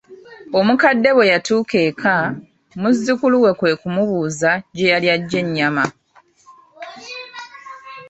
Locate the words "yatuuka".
1.31-1.77